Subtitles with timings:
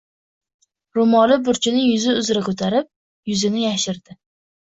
[0.97, 2.89] Ro‘moli burchini yuzi uzra ko‘tarib...
[3.33, 4.17] yuzini yashirdi.